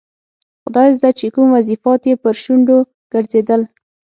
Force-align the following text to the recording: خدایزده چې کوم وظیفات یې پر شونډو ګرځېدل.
خدایزده 0.63 1.09
چې 1.19 1.27
کوم 1.33 1.47
وظیفات 1.57 2.01
یې 2.09 2.15
پر 2.23 2.35
شونډو 2.43 2.77
ګرځېدل. 3.13 3.61